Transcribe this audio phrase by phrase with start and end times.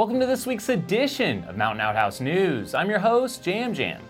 [0.00, 2.72] Welcome to this week's edition of Mountain Outhouse News.
[2.72, 4.00] I'm your host, Jam Jam.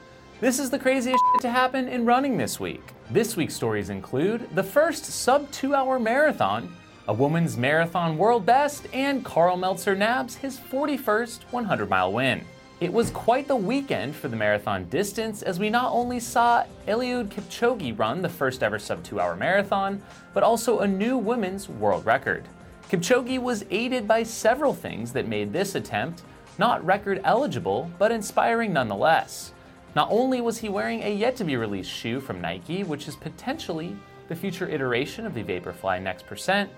[0.40, 2.80] This is the craziest shit to happen in running this week.
[3.10, 6.72] This week's stories include the first sub two hour marathon,
[7.08, 12.44] a woman's marathon world best, and Karl Meltzer nabs his 41st 100 mile win.
[12.78, 17.30] It was quite the weekend for the marathon distance as we not only saw Eliud
[17.30, 20.00] Kipchoge run the first ever sub two hour marathon,
[20.34, 22.44] but also a new women's world record.
[22.90, 26.24] Kipchoge was aided by several things that made this attempt
[26.58, 29.52] not record eligible, but inspiring nonetheless.
[29.94, 33.14] Not only was he wearing a yet to be released shoe from Nike, which is
[33.14, 36.68] potentially the future iteration of the Vaporfly Next Percent,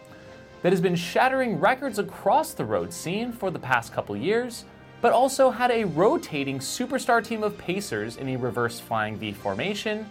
[0.61, 4.67] that has been shattering records across the road scene for the past couple years,
[5.01, 10.05] but also had a rotating superstar team of pacers in a reverse flying V formation,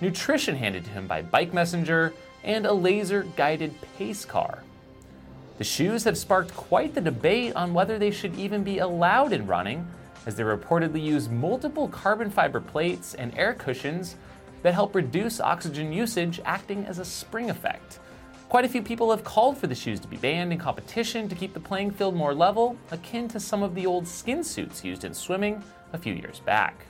[0.00, 4.64] nutrition handed to him by Bike Messenger, and a laser guided pace car.
[5.56, 9.46] The shoes have sparked quite the debate on whether they should even be allowed in
[9.46, 9.86] running,
[10.26, 14.16] as they reportedly use multiple carbon fiber plates and air cushions
[14.62, 18.00] that help reduce oxygen usage, acting as a spring effect.
[18.48, 21.36] Quite a few people have called for the shoes to be banned in competition to
[21.36, 25.04] keep the playing field more level, akin to some of the old skin suits used
[25.04, 26.86] in swimming a few years back.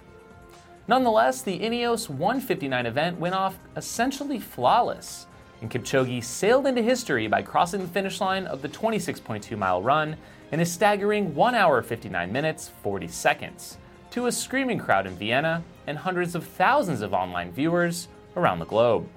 [0.88, 5.26] Nonetheless, the Ineos 159 event went off essentially flawless
[5.64, 10.14] and Kipchoge sailed into history by crossing the finish line of the 26.2 mile run
[10.52, 13.78] in a staggering 1 hour 59 minutes 40 seconds
[14.10, 18.66] to a screaming crowd in Vienna and hundreds of thousands of online viewers around the
[18.66, 19.08] globe.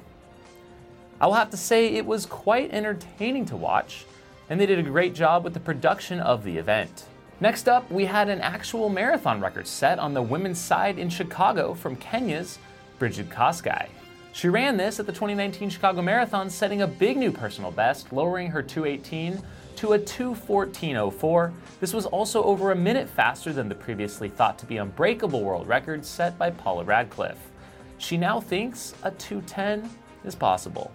[1.19, 4.05] I will have to say it was quite entertaining to watch,
[4.49, 7.07] and they did a great job with the production of the event.
[7.41, 11.73] Next up, we had an actual marathon record set on the women's side in Chicago
[11.73, 12.57] from Kenya's
[12.99, 13.89] Brigid Kosgei.
[14.37, 18.51] She ran this at the 2019 Chicago Marathon, setting a big new personal best, lowering
[18.51, 19.41] her 218
[19.77, 21.51] to a 214.04.
[21.79, 25.67] This was also over a minute faster than the previously thought to be unbreakable world
[25.67, 27.49] record set by Paula Radcliffe.
[27.97, 29.89] She now thinks a 210
[30.23, 30.91] is possible.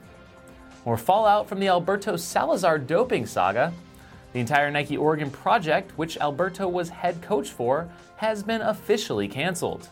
[0.86, 3.72] More fallout from the Alberto Salazar doping saga.
[4.34, 9.88] The entire Nike Oregon project, which Alberto was head coach for, has been officially canceled.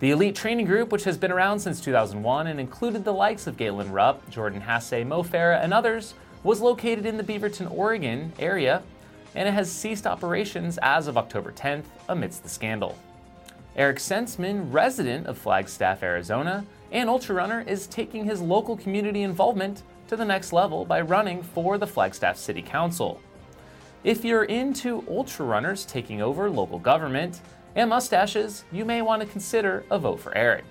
[0.00, 3.56] The elite training group, which has been around since 2001 and included the likes of
[3.56, 6.14] Galen Rupp, Jordan Hasay, Mo Farah, and others,
[6.44, 8.84] was located in the Beaverton, Oregon area,
[9.34, 12.96] and it has ceased operations as of October 10th amidst the scandal.
[13.74, 19.82] Eric Senseman, resident of Flagstaff, Arizona, and ultra runner, is taking his local community involvement
[20.06, 23.20] to the next level by running for the Flagstaff City Council.
[24.04, 27.40] If you're into ultra runners taking over local government,
[27.74, 30.64] and mustaches, you may want to consider a vote for Eric.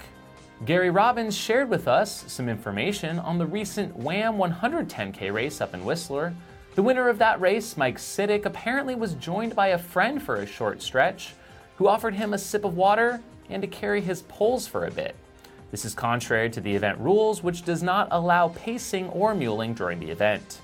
[0.65, 5.83] Gary Robbins shared with us some information on the recent WAM 110K race up in
[5.83, 6.33] Whistler.
[6.75, 10.47] The winner of that race, Mike Siddick, apparently was joined by a friend for a
[10.47, 11.33] short stretch
[11.75, 15.15] who offered him a sip of water and to carry his poles for a bit.
[15.69, 19.99] This is contrary to the event rules, which does not allow pacing or muling during
[19.99, 20.61] the event.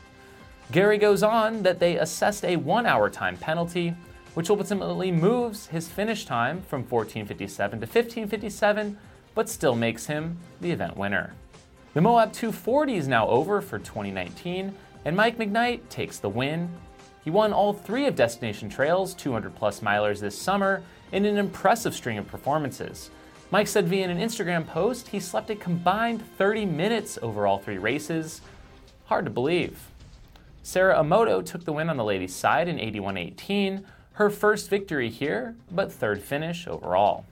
[0.74, 3.96] Gary goes on that they assessed a one hour time penalty
[4.34, 8.98] which ultimately moves his finish time from 1457 to 1557,
[9.36, 11.36] but still makes him the event winner.
[11.94, 14.74] The Moab 240 is now over for 2019,
[15.06, 16.68] and Mike McKnight takes the win.
[17.24, 20.82] He won all three of Destination Trail's 200 plus milers this summer
[21.12, 23.12] in an impressive string of performances.
[23.52, 27.78] Mike said via an Instagram post he slept a combined 30 minutes over all three
[27.78, 28.42] races.
[29.06, 29.78] Hard to believe.
[30.66, 35.10] Sarah Amoto took the win on the ladies' side in 81 18, her first victory
[35.10, 37.26] here, but third finish overall.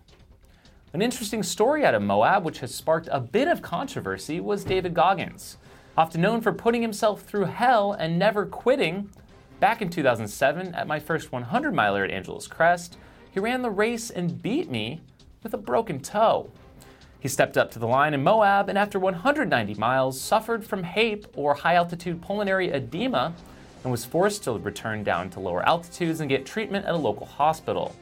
[0.94, 4.94] An interesting story out of Moab, which has sparked a bit of controversy, was David
[4.94, 5.56] Goggins.
[5.98, 9.10] Often known for putting himself through hell and never quitting,
[9.62, 12.98] back in 2007 at my first 100 miler at Angeles Crest,
[13.32, 15.00] he ran the race and beat me
[15.42, 16.52] with a broken toe.
[17.22, 21.28] He stepped up to the line in Moab and after 190 miles suffered from HAPE
[21.36, 23.36] or high altitude pulmonary edema
[23.84, 27.28] and was forced to return down to lower altitudes and get treatment at a local
[27.28, 27.96] hospital.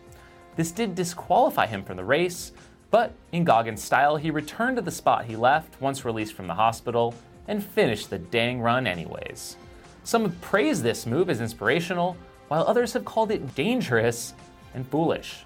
[0.55, 2.53] This did disqualify him from the race,
[2.91, 6.55] but in Goggins' style, he returned to the spot he left once released from the
[6.55, 7.13] hospital
[7.49, 9.57] and finished the dang run anyways.
[10.05, 12.15] Some have praised this move as inspirational,
[12.47, 14.33] while others have called it dangerous
[14.73, 15.43] and foolish.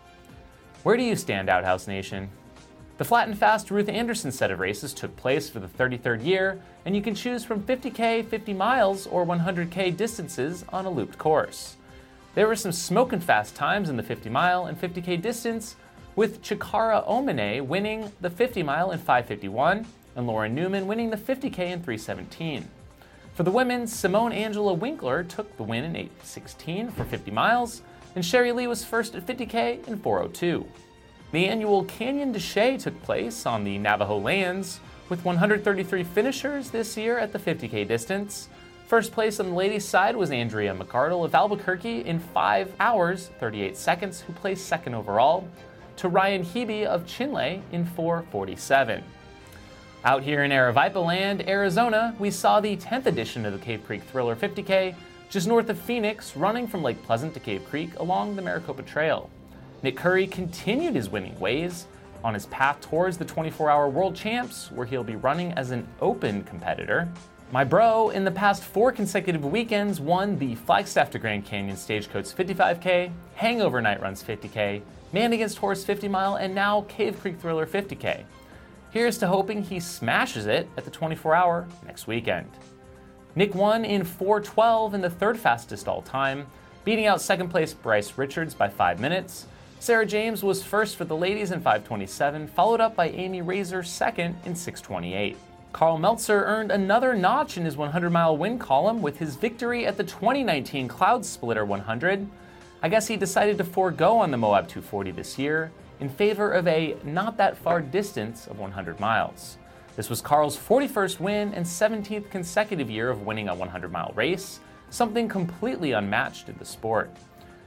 [0.83, 2.29] Where do you stand, Outhouse Nation?
[2.95, 6.61] The Flat and Fast Ruth Anderson set of races took place for the 33rd year,
[6.85, 11.77] and you can choose from 50k, 50 miles, or 100k distances on a looped course.
[12.35, 15.75] There were some smoking fast times in the 50 mile and 50k distance,
[16.15, 21.71] with Chikara Omine winning the 50 mile in 551 and Lauren Newman winning the 50k
[21.71, 22.69] in 317.
[23.33, 27.81] For the women, Simone Angela Winkler took the win in 816 for 50 miles,
[28.15, 30.67] and Sherry Lee was first at 50K in 402.
[31.33, 36.95] The annual Canyon de Chelly took place on the Navajo lands, with 133 finishers this
[36.95, 38.49] year at the 50K distance.
[38.85, 43.75] First place on the ladies' side was Andrea McArdle of Albuquerque in 5 hours 38
[43.75, 45.47] seconds, who placed second overall,
[45.95, 49.03] to Ryan Hebe of Chinle in 447.
[50.05, 54.03] Out here in Aravaipa Land, Arizona, we saw the 10th edition of the Cave Creek
[54.03, 54.93] Thriller 50K,
[55.31, 59.31] just north of Phoenix, running from Lake Pleasant to Cave Creek along the Maricopa Trail.
[59.83, 61.87] Nick Coury continued his winning ways
[62.23, 65.85] on his path towards the 24 hour world champs, where he'll be running as an
[65.99, 67.09] open competitor.
[67.51, 72.25] My bro, in the past four consecutive weekends, won the Flagstaff to Grand Canyon Stagecoach
[72.25, 74.81] 55K, Hangover Night Runs 50K,
[75.11, 78.23] Man Against Horse 50 Mile, and now Cave Creek Thriller 50K.
[78.89, 82.49] Here's to hoping he smashes it at the 24 hour next weekend.
[83.35, 86.47] Nick won in 412 in the third fastest all time,
[86.85, 89.47] beating out second place Bryce Richards by 5 minutes.
[89.83, 94.33] Sarah James was first for the ladies in 527, followed up by Amy Razor second
[94.45, 95.35] in 628.
[95.73, 99.97] Karl Meltzer earned another notch in his 100 mile win column with his victory at
[99.97, 102.25] the 2019 Cloud Splitter 100.
[102.81, 105.69] I guess he decided to forego on the Moab 240 this year
[105.99, 109.57] in favor of a not that far distance of 100 miles.
[109.97, 114.61] This was Karl's 41st win and 17th consecutive year of winning a 100 mile race,
[114.91, 117.11] something completely unmatched in the sport.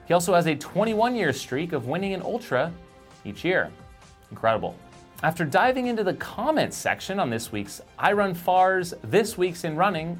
[0.06, 2.72] He also has a 21 year streak of winning an ultra
[3.24, 3.70] each year.
[4.30, 4.76] Incredible.
[5.22, 10.18] After diving into the comments section on this week's iRunFar's This Week's in Running,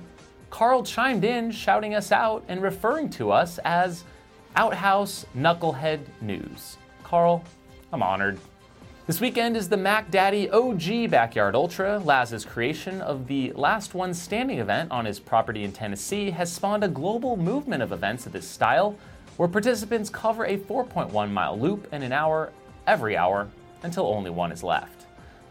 [0.51, 4.05] Karl chimed in, shouting us out and referring to us as
[4.57, 6.79] Outhouse Knucklehead News.
[7.05, 7.45] Karl,
[7.93, 8.39] I'm honored.
[9.07, 11.99] This weekend is the Mac Daddy OG Backyard Ultra.
[11.99, 16.83] Laz's creation of the Last One Standing event on his property in Tennessee has spawned
[16.83, 18.97] a global movement of events of this style,
[19.37, 22.53] where participants cover a 4.1 mile loop in an hour
[22.87, 23.49] every hour
[23.83, 25.07] until only one is left.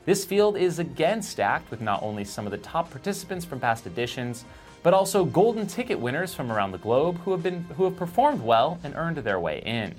[0.06, 3.88] This field is again stacked with not only some of the top participants from past
[3.88, 4.46] editions,
[4.84, 8.42] but also golden ticket winners from around the globe who have, been, who have performed
[8.44, 9.96] well and earned their way in.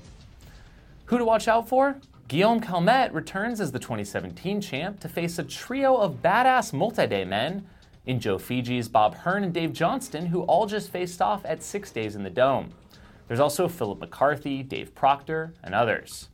[1.07, 1.97] Who to watch out for?
[2.29, 7.25] Guillaume Calmette returns as the 2017 champ to face a trio of badass multi day
[7.25, 7.67] men
[8.07, 11.91] in Joe Fejes, Bob Hearn, and Dave Johnston, who all just faced off at six
[11.91, 12.73] days in the Dome.
[13.29, 16.29] There's also Philip McCarthy, Dave Proctor, and others.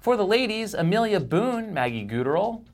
[0.00, 2.64] For the ladies, Amelia Boone, Maggie Guterl,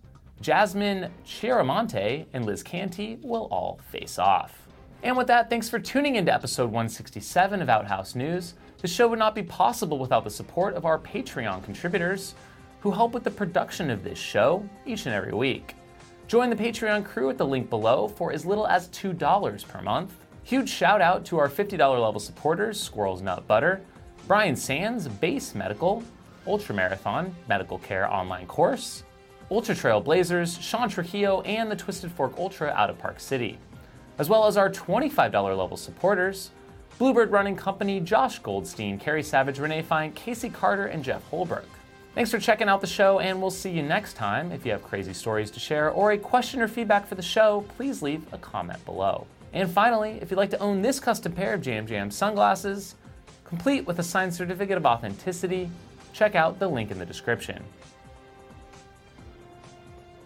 [0.41, 4.69] Jasmine Chiaramonte, and Liz Canty will all face off.
[5.03, 8.55] And with that, thanks for tuning into episode 167 of Outhouse News.
[8.79, 12.35] The show would not be possible without the support of our Patreon contributors,
[12.81, 15.75] who help with the production of this show each and every week.
[16.29, 20.15] Join the Patreon crew at the link below for as little as $2 per month.
[20.46, 23.81] Huge shout out to our $50 level supporters Squirrels Nut Butter,
[24.28, 26.04] Brian Sands, Base Medical,
[26.46, 29.02] Ultramarathon Medical Care Online Course,
[29.50, 33.58] Ultra Trail Blazers, Sean Trujillo, and the Twisted Fork Ultra out of Park City,
[34.19, 36.52] as well as our $25 level supporters
[36.96, 41.66] Bluebird Running Company, Josh Goldstein, Carrie Savage, Renee Fine, Casey Carter, and Jeff Holbrook.
[42.14, 44.52] Thanks for checking out the show, and we'll see you next time.
[44.52, 47.64] If you have crazy stories to share or a question or feedback for the show,
[47.76, 49.26] please leave a comment below.
[49.52, 52.94] And finally, if you'd like to own this custom pair of Jam Jam sunglasses,
[53.44, 55.70] complete with a signed certificate of authenticity,
[56.12, 57.62] check out the link in the description.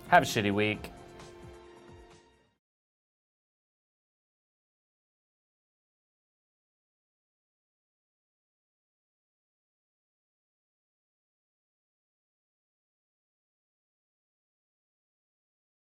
[0.08, 0.90] Have a shitty week.